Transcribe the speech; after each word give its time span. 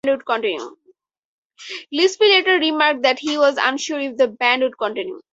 Gillespie 0.03 0.57
later 1.91 2.57
remarked 2.57 3.03
that 3.03 3.19
he 3.19 3.37
was 3.37 3.59
unsure 3.61 3.99
if 3.99 4.17
the 4.17 4.27
band 4.29 4.63
would 4.63 4.75
continue. 4.75 5.21